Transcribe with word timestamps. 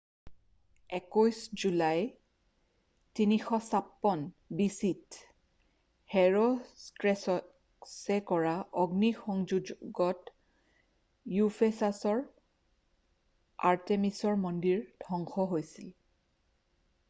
21 0.99 1.39
July 1.63 1.99
356 3.19 4.55
বিচিইত 4.61 5.05
হেৰʼষ্ট্ৰেটাছে 6.13 8.17
কৰা 8.33 8.55
অগ্নিসযোগত 8.85 10.35
ইউফেচাচৰ 11.37 12.25
আৰ্তেমিচ 13.75 14.25
মন্দিৰ 14.49 14.83
ধ্বংস 15.07 15.47
হৈছিল। 15.55 15.93